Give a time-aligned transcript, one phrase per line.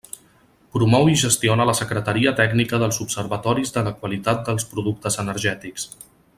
[0.75, 5.91] Promou i gestiona la Secretaria Tècnica dels Observatoris de la Qualitat dels productes energètics.